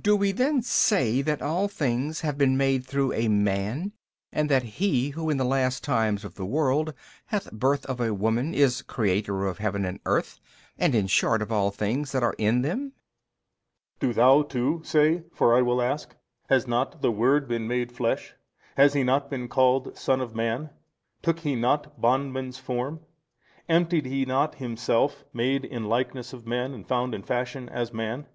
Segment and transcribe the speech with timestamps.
[0.00, 3.92] Do we then say that all things have been made through a man
[4.32, 6.94] and that he who in the last times of the world
[7.26, 10.40] hath birth of a woman is Creator of heaven and earth
[10.78, 12.94] and in short of all things that are in them?
[12.96, 14.00] A.
[14.06, 16.16] Do thou too say, for I will ask:
[16.48, 18.32] Has not the Word been made flesh?
[18.78, 20.70] has He not been called son of man?
[21.20, 23.00] took He not bondman's form?
[23.68, 28.26] emptied He not Himself, made in likeness of men and found in fashion as man?